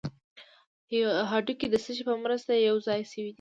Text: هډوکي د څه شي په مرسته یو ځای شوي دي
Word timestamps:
هډوکي 1.29 1.67
د 1.69 1.75
څه 1.83 1.91
شي 1.97 2.03
په 2.09 2.15
مرسته 2.23 2.51
یو 2.67 2.75
ځای 2.87 3.01
شوي 3.11 3.23
دي 3.29 3.29